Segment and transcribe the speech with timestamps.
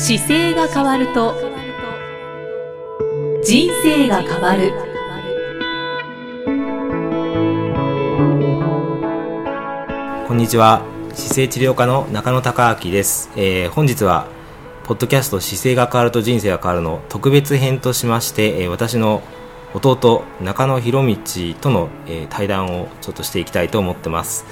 [0.00, 1.34] 姿勢が変わると
[3.44, 4.72] 人生が変わる。
[10.28, 10.82] こんにちは。
[11.14, 14.28] 姿勢治療科の中野孝明です、えー本日は
[14.84, 19.20] ポッドキャスト姿勢が変わると人生が変わるの特別編としまして、えー私の
[19.74, 21.16] 弟中野博道
[21.60, 24.46] との、えー対談をちょっとしていきたいと思ってます。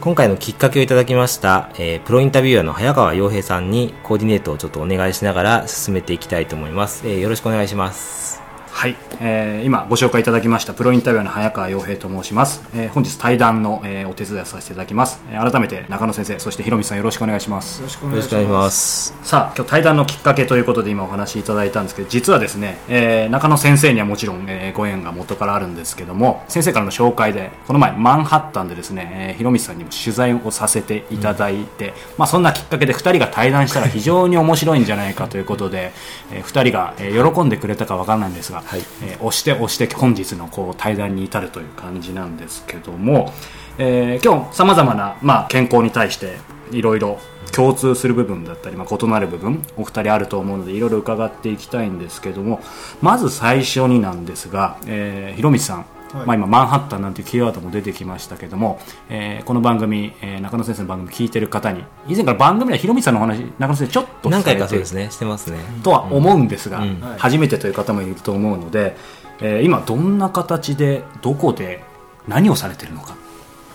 [0.00, 8.39] 今回のきっかけをいただきました、えープロインタビュアーの早川洋平さんにコーディネートをちょっとお願いしながら進めていきたいと思います、えーよろしくお願いします。
[8.70, 17.80] はい、えー今ご紹介いただきましたプロインタビュアーの早川洋平と申します、えー本日対談の、えーお手伝いをさせていただきます、えー改めて中野先生そしてひろみさんよろしくお願いします。
[17.80, 19.12] よろしくおよ願いします。
[19.12, 35.92] すさあ今日対談のきっかけということで今お話しいただいたんですけど実はですね、えー中野先生にはもちろん、えーご縁が元からあるんですけども先生からの紹介でこの前マンハッタンでですね、えー、ひろみさんにも取材をさせていただいて、まあ、そんなきっかけで2人が対談したら非常に面白いんじゃないかということで、
[36.32, 38.80] え2人が、えー喜んでくれたかわからないんですが、はい。
[39.02, 43.32] えー押して押して本日のこう対談に至るという感じなんですけども、
[43.78, 46.38] えー今日さまざまな、まあ、健康に対して
[46.72, 47.18] いろいろ
[47.52, 52.60] 共通する部分だったり、まあ、異なる部分お二人あると思うのでいろいろ伺っていきたいんですけども
[53.02, 56.26] まず最初になんですが、えー、ひろみつさん、はい。
[56.26, 65.58] まあ、今マンハッタンなんていうキーワードも出てきましたけども、えーこの番組、えー中野先生の番組聞いてる方に以前から番組ではひろみつさんのお話中野先生ちょっと何回かそうですねしてますね。
[65.82, 67.00] とは思うんですが、うん。
[67.00, 67.18] はい。
[67.18, 68.96] 初めてという方もいると思うので、
[69.40, 71.82] えー今どんな形でどこで
[72.28, 73.16] 何をされてるのか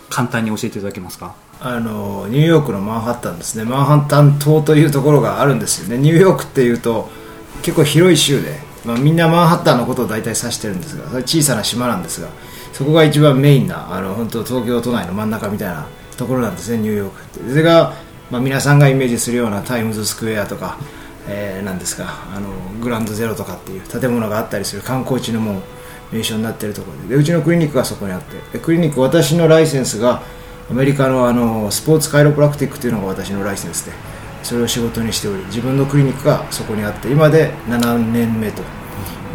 [0.10, 1.36] 簡単に教えていただけますか？
[1.60, 3.64] あのニューヨークのマンハッタンですね。
[3.64, 5.98] マンハッタン島というところがあるんですよね。
[5.98, 7.10] ニューヨークっていうと
[7.64, 12.30] 結構広い州で、まあ、みんなマンハッタンのことを大体指してるんですが小さな島なんですが
[12.72, 17.50] そこが一番メインなあの本当東京都内の真ん中みたいなところなんですねニューヨークって。
[17.50, 17.94] それが、
[18.30, 20.78] まあ、皆さんがイメージするようなタイムズスクエアとか、
[21.28, 22.50] えーなんですかあの
[22.82, 27.16] グランドゼロとかっていう建物があったりする観光地のもう名所になってるところで。
[27.16, 30.22] でうちのクリニックがそこにあってでクリニック私のライセンスが
[30.70, 33.92] アメリカのあのスポーツカイロプラクティックというのが私のライセンスで
[34.46, 38.62] それを仕事にしており自分のクリニックがそこにあって今で7年目と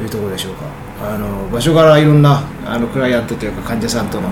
[0.00, 0.65] いうところでしょうか。
[1.03, 4.28] あの場所からいろんなあのクライアントというか患者さんとの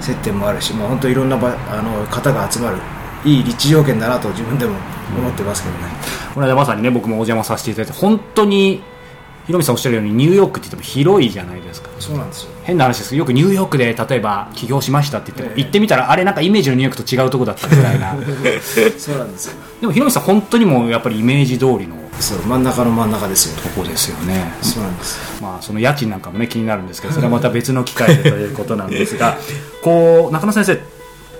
[0.00, 2.76] 接点もあるし、まあ、本当いろんなばあの方が集まる
[3.24, 4.76] いい立地条件だなと自分でも
[5.16, 5.80] 思ってますけどね、
[6.34, 8.82] この間まさにね僕もお邪魔させていただいて本当に
[9.50, 11.90] ひろみさんおっしゃるようにニューヨークって言っても広いじゃないですか。
[11.98, 12.50] そうなんですよ。
[12.62, 13.10] 変な話です。
[13.10, 15.62] けどよくニューヨークで例えば起業しましたって言っても、ええ。
[15.62, 18.14] 行ってみたらあれなんかイメージのニューヨークと違うとこだったみたいな。
[18.96, 19.54] そうなんですよ。
[19.80, 23.60] でもひろみさん本当にもうやっぱりイメージ通りのそう真ん中の真ん中ですよ。
[23.60, 24.52] とこですよね。
[24.62, 25.42] そうなんです。
[25.42, 29.36] まあ、その家賃なんかもね気になるんですけどそれはまた別の機会でということなんですが
[29.82, 30.78] こう中野先生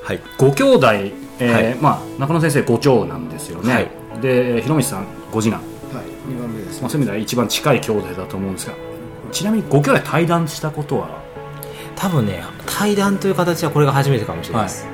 [0.02, 0.20] はい。
[0.36, 1.76] ご兄弟、えーはい。
[1.80, 3.90] まあ、中野先生ご長男ですよね、はい。
[4.20, 5.69] で広道さんご次男、はい2番目
[6.70, 8.74] ですまあ、そういう意味では一番近い兄弟だと思うんですが
[9.32, 11.22] ちなみにご兄弟対談したことは？
[11.96, 14.90] 多分ね対談という形はこれが初めてかもしれないです、は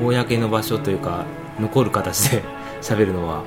[0.00, 0.04] い。
[0.04, 1.24] 公の場所というか
[1.60, 2.42] 残る形で
[2.82, 3.42] 喋るのは。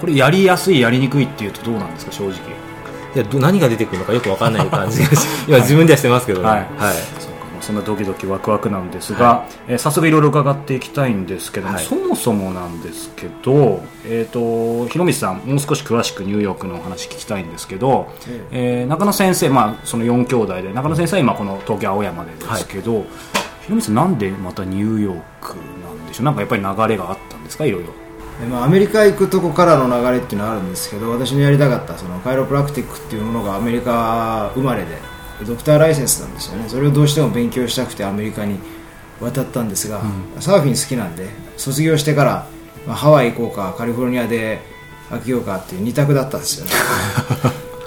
[0.00, 2.32] これやりやすいやりにくいっていうとどうなんですか正直。
[3.14, 6.48] いやど何が出てくるのかよくわかんない感じがし 今自分ではしてますけどね。
[6.48, 6.58] はい。
[6.58, 6.68] はい
[7.62, 11.84] そんなドキドキワクワクなんですが、えー早速いろいろ伺っていきたいんですけども、はい。
[11.84, 18.12] そもそもなんですけど、えー、と広道さんもう少し詳しくニューヨークのお話聞きたいんですけど、
[18.52, 18.84] ええ。
[18.84, 23.04] ー中野先生、まあ、その4兄弟で中野先生は今この東京青山でですけど、
[23.66, 26.26] 広道さんなんでまたニューヨークなんでしょう？
[26.26, 27.64] なんかやっぱり流れがあったんですか？
[27.64, 27.88] いろいろ。
[28.40, 34.96] でまあ、アメリカ行くとこからの流れっていうのはあるんですけど私のやりたかったそのカイロプラクティックっていうものがアメリカ生まれで
[35.44, 36.68] ドクターライセンスなんですよね。
[36.68, 38.58] それをどうしても勉強したくてアメリカに
[39.20, 40.00] 渡ったんですが、
[40.40, 42.46] サーフィン好きなんで卒業してから、
[42.86, 44.60] まあ、ハワイ行こうかカリフォルニアで
[45.10, 46.72] 飽きようかっていう二択だったんですよね。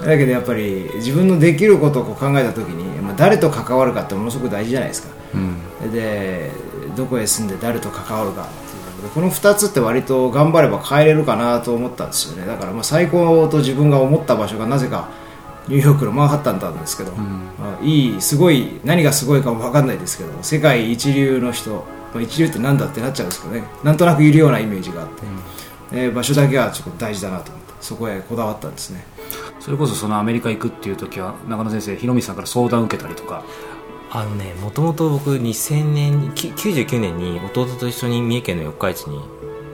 [0.04, 5.08] だけどやっぱり自分のできることを考えた時に、まあ、誰と関わるかってものすごく大事じゃないですか。
[5.92, 6.50] で
[6.96, 9.10] どこへ住んで誰と関わるかっていう。
[9.14, 12.46] この2つって割と頑張れば変えれるかなと思ったんですよね。
[12.46, 15.08] だからまあ最高と自分が思った場所がなぜか
[15.68, 21.84] ニューヨークのマンハッタンだったんですけど、まあ、いいすごい何がすごいかも分かんないですけど世界一流の人、
[22.14, 23.64] まあ、一流って何だってなっちゃうんですけどね。
[23.82, 25.08] なんとなくいるようなイメージがあっ
[25.90, 29.04] て、で場所だけはちょっと大事だなと思ってそこへこだわったんですね。
[29.60, 33.44] それこそそのアメリカ行くっていう時は中野先生広道さんから相談を受けたりとか。
[34.08, 39.20] あのねもともと僕2000年にき99年に弟と一緒に三重県の四日市に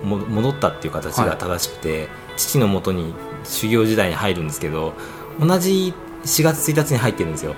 [0.02, 3.14] も戻ったっていう形が正しくて、父のもとに
[3.44, 4.94] 修行時代に入るんですけど
[5.40, 5.94] 同じ
[6.24, 7.54] 4月1日に入ってるんですよ。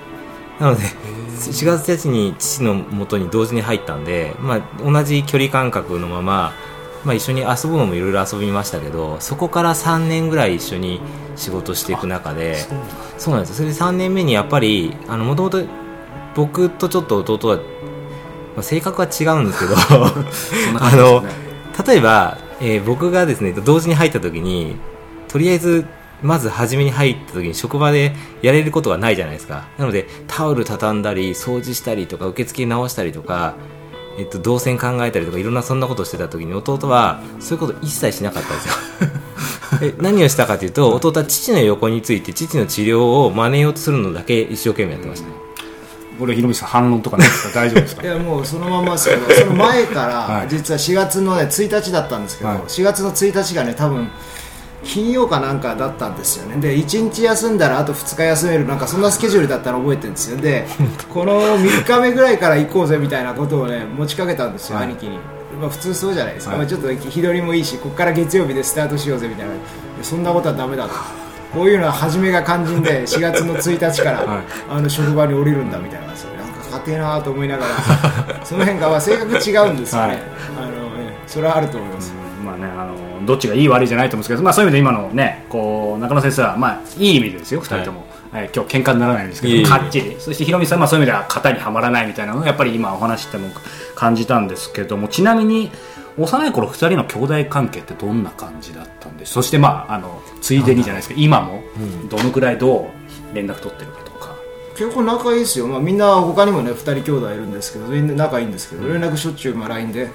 [0.60, 6.52] なので4月1日に父のもとに同時に入ったんで、まあ、同じ距離感覚のまま
[7.04, 11.00] まあ、一緒に遊ぶのもいろいろ遊びましたけどそこから3年ぐらい一緒に
[11.36, 12.56] 仕事していく中で
[13.18, 13.56] そうなんですよ。
[13.56, 15.62] それで3年目にやっぱりもともと
[16.34, 17.62] 僕とちょっと弟は、ま
[18.58, 19.74] あ、性格は違うんですけど
[20.80, 21.24] あの
[21.86, 24.76] 例えば、えー僕がですね同時に入った時に
[25.28, 25.84] とりあえず
[26.22, 29.64] まず初めに入った時に職場でやれることがないじゃないですか。
[29.78, 33.54] なのでタオル畳んだり掃除したりとか受付直したりとか、
[34.18, 38.74] えっと、動線考えたりとかいろんなそんなことをしてた時に弟はそういうこと一切しなかったんですよ。
[39.82, 45.26] え何をしたかというと弟は父の横について父の治療を真似ようとするのだけ一生懸命やってました。
[45.28, 45.34] ね
[46.16, 47.60] これひろみさん反論とかないですか？
[47.60, 48.02] 大丈夫ですか？
[48.06, 50.42] いやもうそのままですけどその前かはい。
[50.44, 52.58] ら実は4月の、ね、1日だったんですけど、はい。
[52.68, 54.08] 4月の1日がね多分
[54.84, 56.56] 金曜かなんかだったんですよね。
[56.60, 58.66] で1日休んだらあと2日休める。
[58.66, 60.36] なんかそんなスケジュールだったら覚えてるんですよ。
[60.36, 60.66] で
[61.12, 64.86] この3日目ぐらいから行こうぜみたいなことをね持ちかけたんですよ、はい。
[64.86, 65.18] 兄貴に、
[65.60, 66.58] まあ、普通そうじゃないですか、はい。
[66.60, 69.52] まあ、ちょっと日取りもいいしここから月曜日でスタートしようぜみたいな。
[70.02, 70.90] そんなことはダメだと。
[71.54, 74.26] こういうのは初めが肝心で 4月の1日から、はい。
[74.70, 76.14] あの職場に降りるんだみたいな。
[76.14, 77.74] それなんか家庭なと思いながら
[78.44, 80.22] その辺がまあ性格違うんですよね、はい。
[80.58, 82.12] あのええそれはあると思います、
[82.44, 90.16] まあね、あのどっちがいい悪いじゃないと思うんですけど、まあ、そういう意味で今のねこう中野先生は、まあ、いい意味でですよ2人とも、はい今日喧嘩にならないんですけどかっちり。
[90.18, 93.48] そしてひろみさんは、まあ、そういう意味では型にはまらないみたいなのをやっぱり今お話ししても
[93.94, 95.70] 感じたんですけどもちなみに
[96.18, 101.62] 幼い頃2人の兄弟関係ってどんな感じだったんでそしてまああのついでにじゃないですか今も
[102.08, 102.90] どのくらいど
[103.32, 104.36] う連絡取ってるかとか、
[104.76, 110.08] 結構仲いいですよ、まあ、みんな他にもね2人兄弟いるんですけど全然仲いいんですけど連絡しょっちゅうまあ LINE で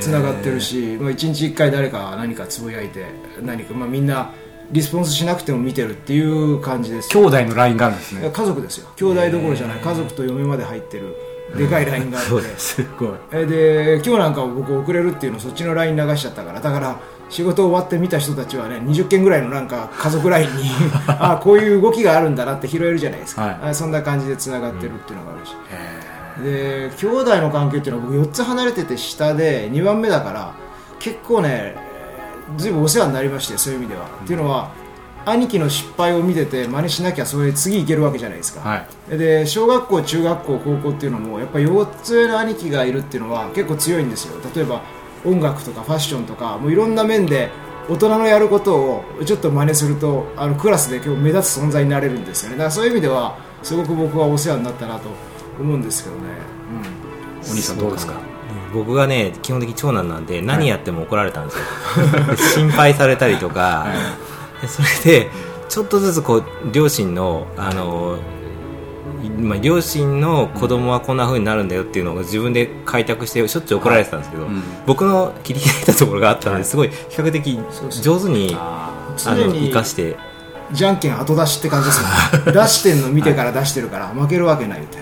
[0.00, 3.06] つながってるし、まあ、1日1回誰か何かつぶやいて
[3.42, 4.30] 何か、まあ、みんな
[4.70, 7.10] リスポンスしなくても見てるっていう感じです。
[7.10, 8.30] 兄弟の LINE があるんですね。
[8.30, 8.88] 家族ですよ。
[8.96, 9.80] 兄弟どころじゃない。
[9.80, 11.14] 家族と嫁まで入ってる
[11.56, 12.42] でかい LINE があって。
[12.58, 12.82] す。
[12.98, 13.08] ごい。
[13.32, 16.98] えで今日なんかも僕遅れるっていうのをそっちの LINE 流しちゃったからだから
[17.28, 20.70] 仕事終わって見た人たちはね20件ぐらいのなんか家族 LINE に
[21.06, 23.58] あこういう動きがあるんだなって拾えるじゃないですか、はい。
[23.70, 25.54] あそんな感じでつながってるっていうのがあるし、
[26.40, 30.54] で兄弟の関係っていうのは僕4つ離れてて下で2番目だから
[30.98, 31.76] 結構ね
[32.56, 34.72] ずいぶんお世話になりましてそういう意味では、っていうのは
[35.24, 39.18] 兄貴の失敗を見てて真似しなきゃそれ次いけるわけじゃないですか、はい。
[39.18, 44.34] で小学校中学校高校っていうのもやっぱ4つ上の兄貴がいるっていうのは結構強いんですよ。
[44.54, 44.82] 例えば
[45.24, 47.50] 音楽とかファッションとかもういろんな面で
[47.88, 52.56] 大人のやることをちょっと真似するとあのクラスで結構目立つ存在になれるんですよね。
[52.56, 55.08] だからそういう意味ではすごく僕はお世話になったなと
[55.60, 56.22] 思うんですけどね、
[57.48, 58.14] お兄さんどうですか？
[58.72, 63.86] 僕がね基本的に長男なんで何やっても怒られたんですよ、で心配されたりとか、
[64.60, 64.88] でそれ
[65.24, 65.30] で
[65.68, 68.18] ちょっとずつこう両親のあの
[69.22, 74.60] いまあ、両親の子供はこんな風になるんだよっていうのを自分で開拓してしょっちゅう怒られてたんですけど、うん。
[74.84, 77.56] 僕の切り開いたところがあったので、すごい比較的
[78.02, 78.56] 上手に
[79.16, 80.16] 生かして。
[80.72, 82.08] じゃんけん後出しって感じですよ
[82.46, 82.52] ね。
[82.60, 85.00] 出してんの見てから出してるから負けるわけないみたい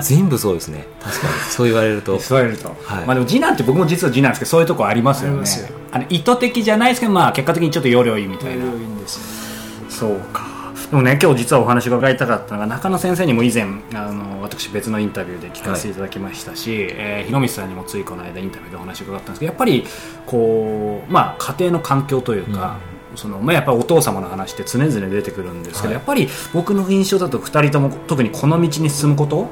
[0.00, 0.86] 全部そうですね。
[1.02, 1.32] 確かに。
[1.50, 2.16] そう言われると。
[2.16, 3.06] ーそうやると、はい。
[3.06, 5.44] まあでも次男って僕も実は次男ですけどそういうとこありますよね。
[5.90, 8.64] あの意図的じゃないですけどまあ結果的にちょっと要領いいみたいな。
[8.64, 10.50] いいんですよそうか。
[10.90, 19.86] でもね今日実はお話伺いたかったのが中野先生にも以前あの私別のインタビューで聞かせていただきましたし、えー広光さんにもついこの間インタビューでお話伺ったんですけどやっぱり
[20.26, 22.78] こう、まあ、家庭の環境というか、
[23.16, 25.94] そのまあ、やっぱりお父様の話って常々出てくるんですけど、はい。
[25.94, 29.48] やっぱり僕の印象だと2人とも特にこの道に進むこと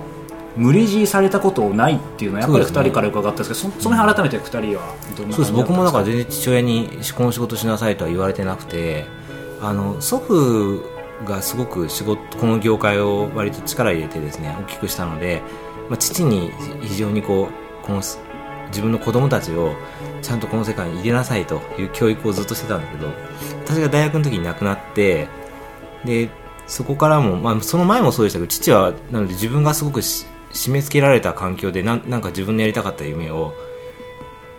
[0.56, 2.90] 無理強いされたことないっていうのはやっぱり2そうですね。
[2.90, 9.06] 人から伺ったんですけどそその辺改めて2人はどんなそうです僕もだから全全然父親にこの仕事しなさいとは言われてなくて
[9.60, 15.42] あの祖父がすごく仕事この業界を割と力入れてですね大きくしたので、
[15.88, 16.50] まあ、父に
[16.82, 17.48] 非常にこ
[17.82, 18.18] うこのす
[18.68, 19.74] 自分の子供たちを
[20.22, 23.08] ちゃんとこの世界に入れなさいという教育をずっとしてたんだけど
[23.64, 25.28] 私が大学の時に亡くなって
[26.04, 26.30] で
[26.66, 33.54] そこからも、まあ、その前もそうでしたけど父はなので自分がすごくし締め付けられた環境でなんなんか自分のやりたかった夢を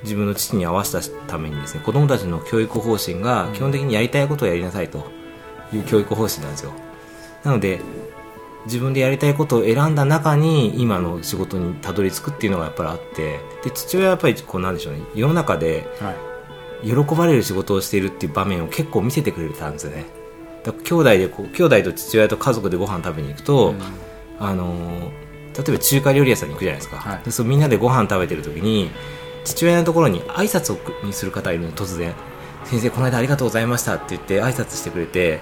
[0.04, 5.12] 自分の父に合わせたためにですね子供たちの教育方針が基本的にやりたいことをやりなさいと
[5.74, 6.74] いう教育方針なんですよ。
[7.44, 7.82] なので
[8.66, 16.16] 自分でやりたいことを選んだ中に今の仕事にたどり着くっていうのがやっぱりあってで父親はやっぱりこうなんでしょうね世の中ではい。
[16.84, 20.06] 喜ばれる仕事をしているっていう場面を結構見せてくれたんですよね。
[20.64, 23.76] だから兄弟でこう兄弟と父親と家族でご飯食べに行くと、
[24.40, 27.24] あのー例えば中華料理屋さんに行くじゃないですか、はい。
[27.24, 28.90] でそうみんなでご飯食べてる時に
[29.44, 32.14] 父親のところに挨拶をにする方がいるの突然
[32.66, 35.42] 先生この間ありがとうございましたって言って挨拶してくれて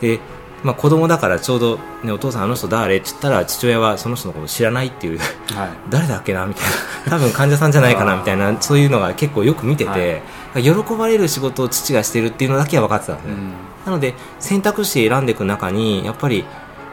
[0.00, 0.20] で
[0.62, 2.96] まあ、子供だからちょうど、ね、お父さんあの人誰？
[2.96, 6.46] って言ったら父親はその人のこと知らないっていうはい 誰だっけな？
[6.46, 7.10] みたいな。
[7.10, 10.22] 多分患者さんじゃないかなみたいなそういうのが結構よく見てて、
[10.56, 13.36] 喜ばれる仕事を父がしてるっていうのだけは分かってたんですね、
[13.84, 16.44] なので選択肢選んでいく中にやっぱり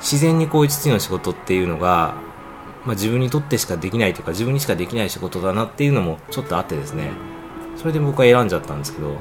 [0.01, 2.13] 自然にこういう父の仕事っていうのが、
[2.85, 7.11] まあ、自分にとってしかできないというか自分にしかできない仕事だなっていうのもちょっとあってですね。
[7.77, 9.17] それで僕は選んじゃったんですけど、ね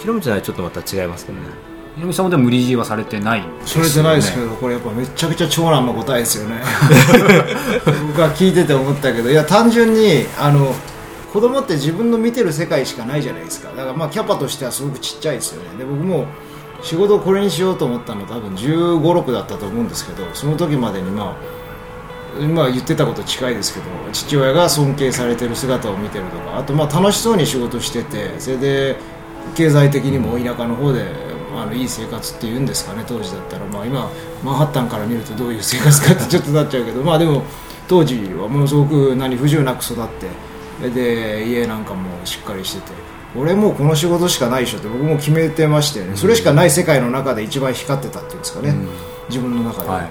[0.00, 1.46] ひろみちゃんはちょっとまた違いますけどね。
[1.96, 3.66] ひろみさんもでも無理強いはされてないんですよね。
[3.66, 6.62] それじゃないですけど、これやっぱめちゃくちゃ長男の答えですよね。
[8.08, 10.74] 僕は聞いてて思ったけどいや単純にあの
[11.32, 13.70] 子供って自分の見てる世界しかないじゃないですか。
[13.70, 15.78] だからまあキャパとしてはすごくちっちゃいですよね。
[15.78, 16.26] で僕も
[16.82, 21.67] 仕事をこれにしようと思ったの多分1 5 6だったと思うんですけどその時までにまあ
[22.40, 28.96] 今言ってたこと近いですけど父親が尊敬されてる姿を見てるとかあとまあ楽しそうに仕事しててそれで
[29.54, 31.06] 経済的にも田舎の方で、
[31.56, 34.10] あのいい生活っていうんですかね当時だったら、まあ、今
[34.44, 37.42] マンハッタンから見るとどういう生活かって ちょっとなっちゃうけどまあでも
[37.88, 40.06] 当時はものすごく何不自由なく育っ
[40.80, 42.92] てで家なんかもしっかりしてて
[43.36, 48.74] 俺もうこの仕事しかないでしょって僕も決めてましたよね、それしかない世界の中で一番光ってたっていうんですかね、
[49.28, 50.00] 自分の中で、は。
[50.00, 50.04] い。
[50.04, 50.08] うか、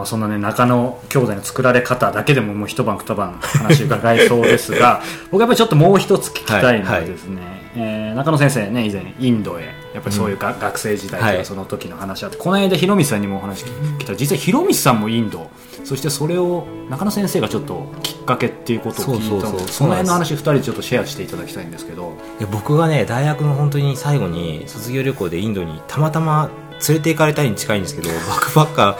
[0.00, 7.42] まあ、そんなね中野兄弟の作られ方だけでももう一晩二晩話伺えそうですが 僕やっぱりちょっともう一つ聞きたいのはですね、
[7.76, 11.38] えー中野先生ね以前インドへやっぱりそういうが、学生時代とはい。
[11.38, 15.50] かその時の話あって、この間広光さんにもお話聞いた実は広光さんもインド
[15.84, 19.68] そしてそれを中野先生がちょっときっかけっていうことを聞いたのでそうそうそう。
[19.68, 22.12] その辺の話二人でちょっとシェアしていただきたいんですけど。
[22.38, 26.50] いや僕がね大学の本当に最後に卒業旅行でインドにたまたま
[26.88, 28.96] 連れて行かれたいに近いんですけどバックパッカー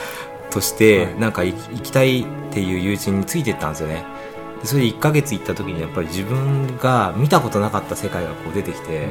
[0.50, 1.20] としてはい。
[1.20, 4.04] なんか行行きたいっていう友人についてったんですよね。
[4.60, 9.06] でそれで1ヶ月行った時にやっぱり自分が見たことなかった世界がこう出てきて、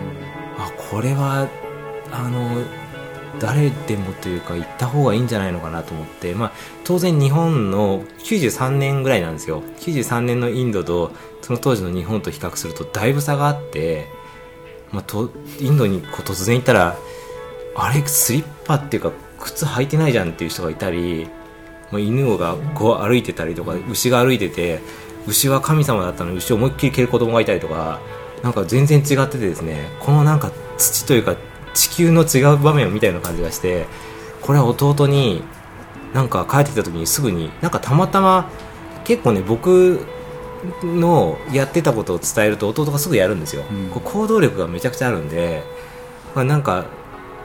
[0.58, 1.48] あこれは
[2.12, 2.64] あの
[3.40, 6.52] 誰でもというか行った方がいいんじゃないのかなと思って、まあ、
[6.84, 9.64] 当然日本の93年ぐらいなんですよ。
[9.80, 14.08] 93年のインドとその当時の日本と比較するとだいぶ差があって、
[14.92, 16.98] まあ、とインドにこう突然行ったら
[17.76, 21.28] あれスリッパっていうか靴履いてないじゃんっていう人がいたり、
[21.92, 24.80] まあ、犬がこう歩いてたりとか牛が歩いてて
[25.28, 28.00] 牛は神様だったのに牛を思いっきり蹴る子供がいたりとか
[28.44, 31.36] なんか全然違っててですねこのなんか土というか
[31.74, 33.86] 地球の違う場面を見たような感じがして
[34.42, 35.44] これは弟に
[36.14, 38.50] なんか帰ってきた時にすぐになんかたまたま
[39.04, 40.06] 結構ね僕
[40.84, 44.02] のやってたことを伝えると弟がすぐやるんですよ、うん。
[44.02, 45.64] 行動力がめちゃくちゃあるんで、
[46.36, 46.86] まあ、なんか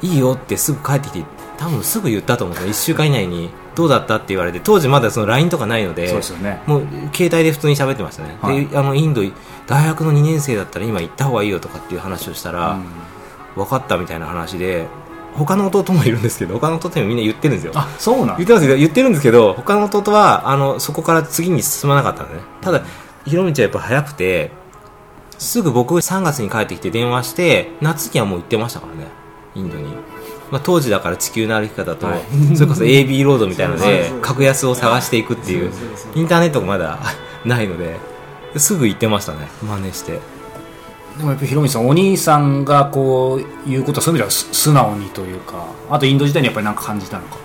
[0.02, 1.24] いいよってすぐ帰ってきて
[1.58, 2.56] 多分すぐ言ったと思う。
[2.56, 6.62] んですよ1週間以内にどうだったって言われて当時まだその LINE とかないのでそうですよね。
[6.66, 6.80] もう
[7.14, 8.66] 携帯で普通に喋ってましたね、はい。
[8.66, 9.22] であのインド
[9.66, 12.78] 大学の2年生だったら今行った方がいいよとかっていう話をしたら、
[13.56, 14.86] 分かったみたいな話で
[15.34, 17.72] 他の弟もいるんですけど他の弟にもみんな言ってるんですよ。
[17.74, 18.76] あそうなん言ってますよ。
[18.76, 22.82] 言ってるんですけど他の弟はあのそこから次に進まなかったんですねただ
[23.24, 24.52] ひろみちはやっぱ早くて
[25.38, 29.24] すぐ僕3月に帰ってきて電話して夏にはもう行ってましたからね。
[29.56, 29.86] インドに、
[30.54, 32.56] まあ、当時だから地球の歩き方と、はい。
[32.56, 35.72] それこそ AB ロードみたいので格安を探していくっていう
[36.14, 37.00] インターネットがまだ
[37.44, 37.98] ないので
[38.56, 39.48] すぐ行ってましたね。
[39.64, 40.20] 真似して。
[41.18, 45.54] でもやっぱりひろみさんお兄さんがこう言うことはそういう意味ではす素直にというか。
[45.90, 47.36] あとインド時代にやっぱり何か感じたのか。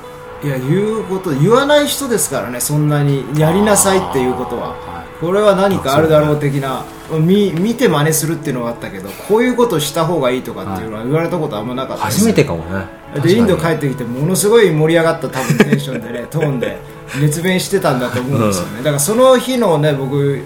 [0.43, 3.25] いや言うこと言わない人ですからねそんなに。
[3.35, 4.75] やりなさいっていうことはは
[5.19, 12.85] これは何かあるだろう的な見見て真似するっていうのがあったけどこういうことした方がいいとかっていうのは言われたことあんまなかった初めてかもね。
[13.21, 16.77] でインド帰ってきてものすごい盛り上がった多分テンションでね トーンで
[17.19, 20.41] 熱弁してたんだと思うんですよね、だからその日のね僕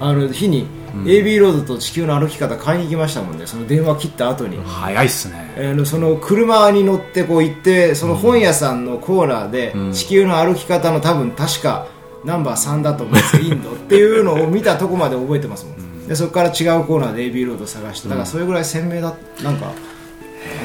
[0.00, 0.66] あの日に
[1.04, 3.46] AB ロードと地球の歩き方買いに行きましたもんね。
[3.46, 5.70] その電話切った後に、早いっすね。
[5.70, 11.86] あのその車に乗ってこう行ってその本屋さんのコーナーで地球の歩き方の多分確か
[12.24, 19.72] ナンバー3だと思うんですよインドっていうのを見たとこまで覚えてますもん、でそこから違うコーナーで AB ロード探してだからそれぐらい鮮明だなんか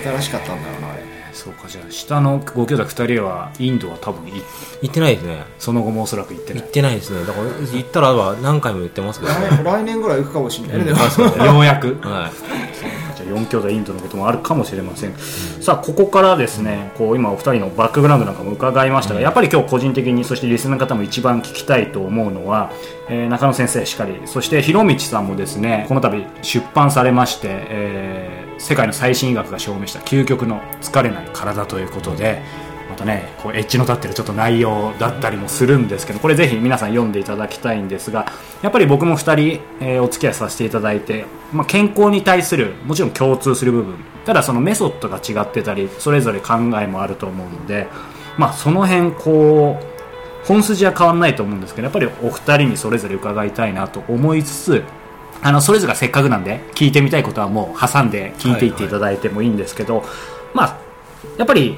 [0.03, 1.03] 新しかったんだろうなあれ。
[1.33, 4.33] そうかじゃあ下のご兄弟2人はインドは多分い
[4.83, 5.45] 行ってないですね。
[5.57, 6.61] その後もおそらく行ってない。
[6.61, 7.25] 行ってないですね。
[7.25, 9.49] だから行ったらは何回も言ってますけどね。
[9.49, 11.95] 来来年ぐらい行くかもしれないね、ようやく。
[12.01, 13.02] はい
[13.33, 15.13] 4兄弟インドのこともあるかもしれません、
[15.61, 22.71] さあここからですねこう今お二人のバックグラウンドなんかも伺いましたが、やっぱり今日個人的にそしてリスナーの方も一番聞きたいと思うのは、
[23.09, 32.41] えー中野先生しかりそして広道さんもですねこの度出版されまして、えー世界の最新医学が証明した究極の疲れない体ということで、
[32.93, 38.31] またねこうエッジの立ってるちょっと内容だったりもするんですけどこれぜひ皆さん読んでいただきたいんですが
[38.61, 43.95] やっぱり僕も2人、えーお付き合いさせていただいて、まあ、健康に対するもちろん共通する部分
[44.25, 47.87] ただそのメソッドが違ってたりそれぞれ考えもあると思うので、
[48.37, 54.83] まあ、その辺こう本筋は変わらないと思うんですけどやっぱりお二人にそれぞれ伺いたいなと思いつつ
[55.41, 60.03] あのそれぞれがせっかくなんで聞いてみたいことはもう挟んで聞いていっていただいてもいいんですけど、
[60.53, 60.77] まあ
[61.37, 61.77] やっぱり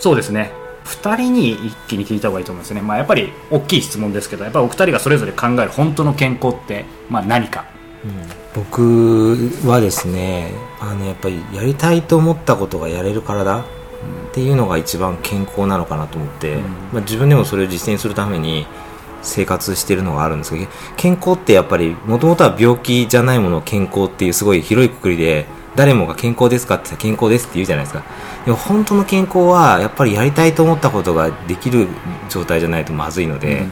[0.00, 0.52] そうですね。
[0.84, 7.64] 2人に一気に聞いた方がいいと思うんですね、まあ、やっぱり大きい質問ですけどやっぱりお二人がそれぞれ考える本当の健康って、まあ、何か。
[8.54, 13.64] 僕はですねあのやっぱりやりたいと思ったことがやれる体っ
[14.32, 16.56] ていうのが一番健康なのかなと思って、
[16.92, 18.66] まあ、自分でもそれを実践するために
[19.22, 20.66] 生活してるのがあるんですけど
[20.96, 25.46] 健康ってやっぱりもともとは病気じゃないものを健康っていうすごい広いくくりで
[25.76, 28.02] 誰もが健康ですかって健康ですって言うじゃないですか。
[28.44, 31.88] でも本当の健康はやっぱりやりたいと思ったことができる
[32.28, 33.66] 状態じゃないとまずいので、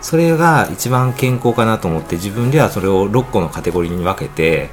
[0.00, 4.70] それが一番健康かなと思って自分ではそれを6個のカテゴリーに分けて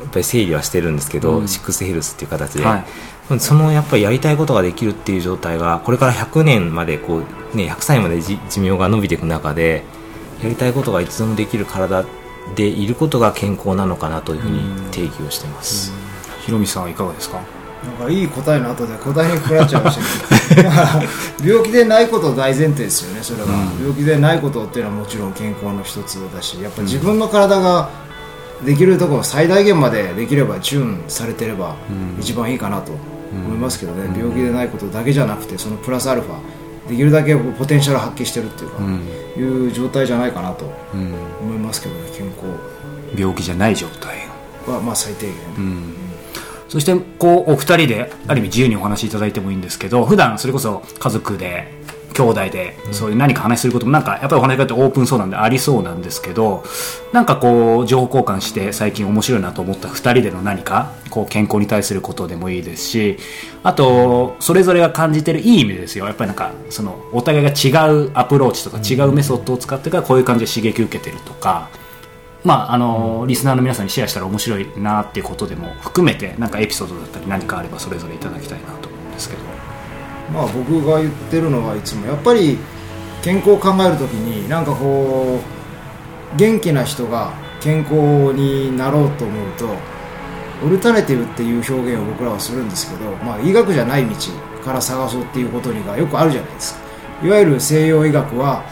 [0.00, 1.48] やっぱり整理はしてるんですけど、うん。
[1.48, 3.40] シックスヘルスっていう形で、はい。
[3.40, 7.22] そのやっぱりやりたいことができるっていう状態がこれから100年までこ
[7.54, 9.82] う、ね、100歳までじ寿命が伸びていく中で
[10.42, 12.04] やりたいことがいつでもできる体
[12.54, 14.60] でいることが健康なのかなというふうに
[14.90, 15.92] 定義をしてます、
[16.44, 17.40] ひろみさんはいかがですか？
[17.84, 19.98] なんかいい答えの後で答えにくらっちゃいまし
[20.48, 20.70] たけど
[21.52, 23.80] 病気でないこと大前提ですよねそれは、うん。
[23.88, 27.90] 病気でないことっていうのはもちろん健康の一つだしやっぱ自分の体が
[28.64, 32.20] できるところ最大限までできればチューンされてればうん。
[32.20, 39.02] 一番いいかなと思いますけどね、病気でないことだけじゃなくてそのプラスアルファできるだけポテンシャル発揮してるっていうか、ん。
[39.36, 41.14] いう状態じゃないかなとうん。
[41.42, 42.44] 思いますけどね健康
[43.16, 44.18] 病気じゃない状態
[44.66, 45.94] はまあ最低限、うん。
[46.68, 51.72] そしてこうお二人である意味自由にお話しいただいてもいいんですけど普段それこそ家族で
[52.14, 56.64] 兄弟でそういう何か話することもなんかやっぱりお話し方ってオープンそうなんでありそうなんですけど
[57.12, 63.18] なんかこう情報交換して最近面白いなと思った二人での何かこう健康に対することでもいいですし
[63.62, 66.06] あとそれぞれが感じてるいい意味でですよ。
[66.06, 71.68] やっぱりなんかそのお互いが違うアプローチとか違うメソッドを使ってからこういう感じで刺激を受けてるとか。
[72.44, 79.53] まああのリスナーの皆さんにシェアしたら面白いなっていうことでも含めてなんかエピソードだったり何かあればそれぞれいただきたいなと思うんですけど
[80.32, 82.58] まあ僕が言ってるのはいつもやっぱり
[83.22, 85.40] 健康を考えるときになんかこ
[86.34, 89.68] う元気な人が健康になろうと思うと
[90.64, 94.14] オルタネティブっていう表現を僕らはするんですけど、まあ、医学じゃない道
[94.64, 96.80] から探そうっていうことにがよくあるじゃないですか。
[97.22, 98.64] いわゆる西洋医学は、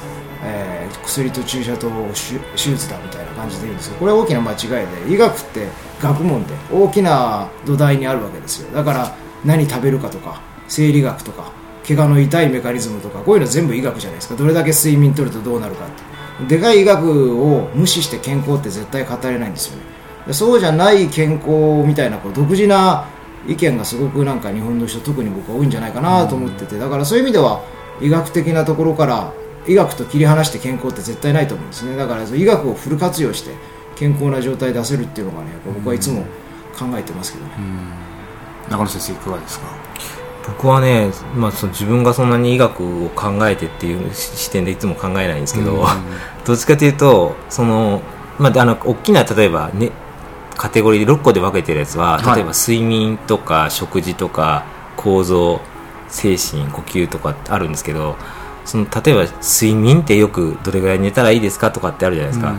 [0.45, 5.69] えー薬と注射と手手術だみたいな感じで言うんですけどこれは大きな間違いで医学って
[6.01, 8.71] 学問で大きな土台にあるわけですよ。
[8.73, 11.53] だから何食べるかとか生理学とか
[11.87, 14.37] 怪我の痛いメカニズムとかこういうの全部医学じゃないですか。
[14.37, 15.89] どれだけ睡眠取るとどうなるかっ
[16.47, 16.57] て。
[16.57, 19.77] でかい医学を無視して健康って絶対語れないんですよ
[20.27, 20.33] ね。
[20.33, 21.51] そうじゃない健康
[21.87, 23.07] みたいなこう独自な
[23.47, 26.79] 意見がすごくなんか日本の人特に僕は多いんじゃないかなと思ってて。
[26.79, 27.61] だからそういう意味では
[28.01, 29.33] 医学的なところから
[29.67, 31.97] 医学と切り離して健康って絶対ないと思うんですね。
[31.97, 33.51] だから医学をフル活用して
[33.97, 36.23] 健康な状態出せるっていうのがね僕はいつも
[36.79, 37.53] 考えてますけどね、
[38.71, 39.67] 中野先生いかがですか？
[40.47, 45.85] 僕はね、まあ、その自分がそんなに医学を考えてっていう視点でいつも考えないんですけど、
[46.45, 48.03] どっちかというとその、
[48.39, 49.91] まあ、あの大きな例えば、ね、
[50.57, 52.37] カテゴリーで6個で分けてるやつははい。
[52.37, 54.65] 例えば睡眠とか食事とか
[54.97, 55.61] 構造
[56.09, 58.17] 精神呼吸とかあるんですけど
[58.65, 62.55] その例えば睡眠ってよくどれぐらい寝たらいいですかとかってあるじゃないですか、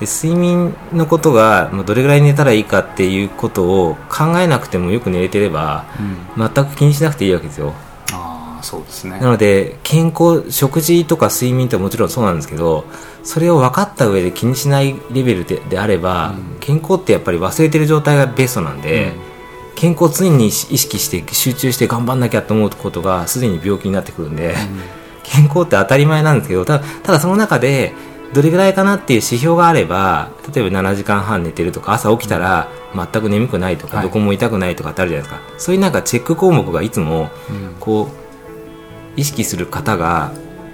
[0.00, 5.84] で睡眠のことがまあどれぐらい寝たらいいかっていうことを考えなくてもよく寝れてれば
[6.36, 7.74] 全く気にしなくていいわけですよ。
[8.12, 9.18] ああそうですね。
[9.20, 12.84] なので健康食事とか睡眠ってもちろんそうなんですけど
[13.22, 19.12] それを分かった上で気にしないレベルでであれば、健康ってやっぱり忘れてる状態がベストなんで、
[19.76, 24.54] 健康を常に意識して集中して頑張んなきゃと思うことがすでに病気になってくるんで、
[25.22, 27.94] 健康って当たり前なんですけどただただその中で
[28.32, 34.06] どれぐらいかなっていう指標があれば例えば7時間半寝てるとか朝起きたら全く眠くないとか、はい。
[34.06, 35.58] どこも痛くないとかってあるじゃないですか。
[35.58, 37.30] そういうなんかチェック項目がいつも
[37.80, 38.08] こ
[39.16, 40.32] う意識する方が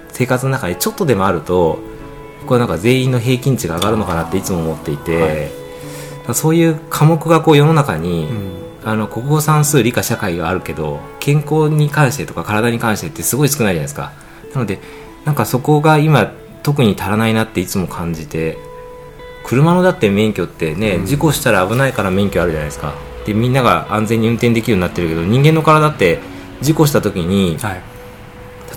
[0.09, 1.79] 生活の中でちょっとでもあると
[2.47, 6.33] これなんか全員の平均値が上がるのかなっていつも思っていて、はい。
[6.33, 8.61] そういう科目がこう世の中に、ん。
[8.83, 14.11] あの国語算数理科社会があるけど健康に関してとか体に関してってすごい少ないじゃないですか。
[14.55, 14.79] なので
[15.23, 18.57] なんかそこが今特に足らないなっていつも感じて
[19.43, 22.93] 車のだって免許ってね、事故したら危ないから免許あるじゃないですか。
[23.25, 26.19] でみんなが安全に運転できるようになってるけど人間の体って
[26.61, 27.81] 事故した時にはい。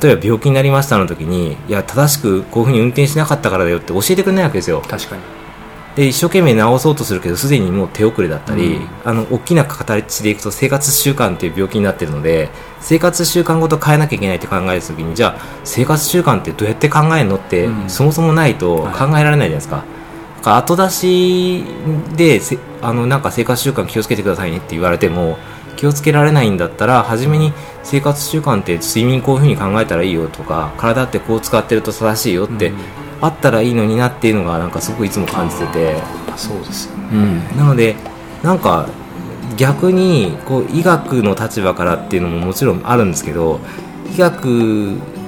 [0.03, 4.83] 例えば病気になりましたの時にいや正しくこういうふうに運転しなかったからだよって教えてくれないわけですよ。
[4.87, 5.23] 確かに
[5.97, 8.89] で一生懸命治そうとするけどすでにもう手遅れだったり、うん。
[9.05, 17.89] あの大きな形でいくと生活習慣っていう病気になってるので生活習慣ごと変えなきゃいけないって考えた時にじゃあ生活習慣ってどうやって考えるのって、うん。
[17.89, 19.85] そもそもないと考えられないじゃないですか。
[20.39, 21.65] だから後出し
[22.17, 25.39] でせあのなんか生活習慣気をつけてくださいねって言われても
[25.77, 27.53] 気をつけられないんだったら初めに
[27.83, 35.97] 生活習慣って睡眠こういうふうに考えたらいいよとか体ってこう使ってると正しいよって、うんあったらいいのになっていうのがなんかすごくいつも感じてて。
[36.31, 37.43] あそうですよね。
[37.53, 37.97] うん、なので
[38.43, 38.89] なんか
[39.57, 43.61] 逆にこう医学の立場からっていうのももちろんあるんですけど
[44.15, 44.45] 医学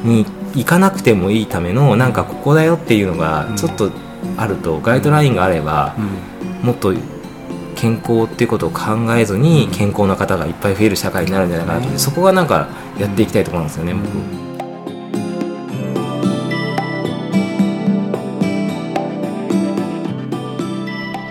[0.05, 3.91] に行かなくてもいいためのなんかここだよっていうのがちょっと
[4.37, 6.67] あると、ガイドラインがあればうん。
[6.67, 6.93] もっと
[7.77, 8.81] 健康っていうことを考
[9.17, 14.46] えずに健康な方がいっぱい増える社会になるんじゃないかなってそこがなんかやっていきたいところなんですよね、僕。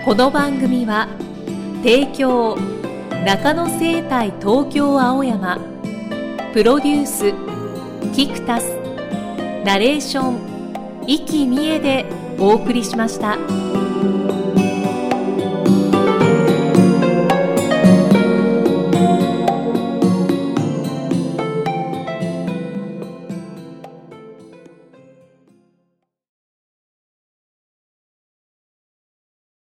[0.06, 1.08] この番組は
[1.82, 2.56] 提供
[3.24, 5.58] 中野生態東京青山
[6.52, 7.32] プロデュース
[8.14, 8.68] キクタス
[9.64, 12.06] ナレーション生きみえで
[12.38, 13.36] お送りしました。